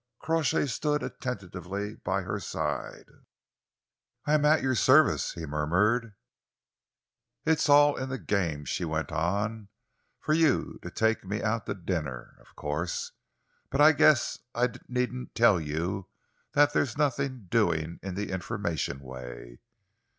[0.17, 3.05] Crawshay stood attentively by her side.
[4.25, 6.15] "I am at your service," he murmured.
[7.45, 9.67] "It's all in the game," she went on,
[10.19, 13.11] "for you to take me out to dinner, of course,
[13.69, 16.09] but I guess I needn't tell you
[16.55, 19.59] that there's nothing doing in the information way.